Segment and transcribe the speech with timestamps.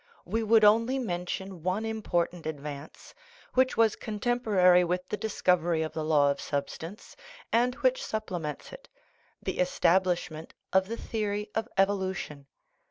[0.25, 3.13] We would only mention one im portant advance,
[3.53, 7.15] which was contemporary with the dis covery of the law of substance,
[7.53, 8.89] and which supplements it
[9.43, 12.47] the establishment of the theory of evolution.